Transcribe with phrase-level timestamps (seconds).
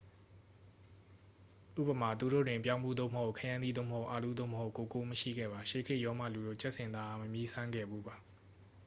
[1.79, 8.15] ဥပမာ သူတို့တွင် ပြောင်းဖူး သို့မဟုတ် ခရမ်းသီး သို့မဟုတ် အာလူး သို့မဟုတ် ကိုကိုး မရှိခဲ့ပါ ရှေးခေတ်ရောမလူတို့ ကြက်ဆင်သားအား မမြည်းစမ်းခဲ့ဖူးပါ